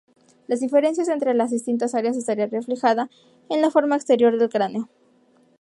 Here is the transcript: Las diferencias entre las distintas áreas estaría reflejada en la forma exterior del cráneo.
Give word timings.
Las 0.47 0.59
diferencias 0.61 1.09
entre 1.09 1.35
las 1.35 1.51
distintas 1.51 1.93
áreas 1.93 2.17
estaría 2.17 2.47
reflejada 2.47 3.11
en 3.51 3.61
la 3.61 3.69
forma 3.69 3.97
exterior 3.97 4.35
del 4.39 4.49
cráneo. 4.49 4.89